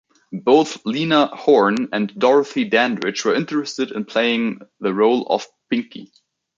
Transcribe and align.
Both 0.33 0.83
Lena 0.83 1.27
Horne 1.27 1.89
and 1.93 2.11
Dorothy 2.17 2.63
Dandridge 2.63 3.23
were 3.23 3.35
interested 3.35 3.91
in 3.91 4.05
playing 4.05 4.61
the 4.79 4.95
role 4.95 5.27
of 5.29 5.45
Pinky. 5.69 6.11